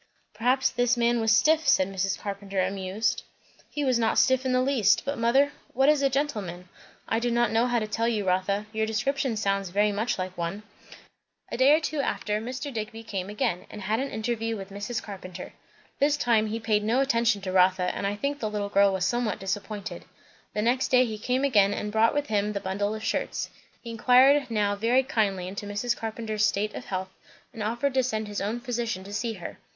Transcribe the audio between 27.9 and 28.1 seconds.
to